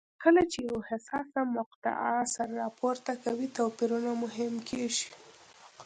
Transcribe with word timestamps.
کله 0.23 0.41
چې 0.51 0.59
یوه 0.69 0.81
حساسه 0.91 1.39
مقطعه 1.57 2.15
سر 2.33 2.47
راپورته 2.61 3.11
کوي 3.23 3.47
توپیرونه 3.57 4.11
مهم 4.23 4.53
کېږي. 4.69 5.07